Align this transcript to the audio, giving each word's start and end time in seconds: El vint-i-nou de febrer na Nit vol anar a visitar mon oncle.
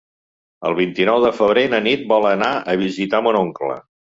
El 0.69 0.77
vint-i-nou 0.79 1.19
de 1.25 1.31
febrer 1.41 1.65
na 1.75 1.81
Nit 1.89 2.09
vol 2.15 2.27
anar 2.33 2.51
a 2.75 2.79
visitar 2.85 3.25
mon 3.29 3.43
oncle. 3.45 3.79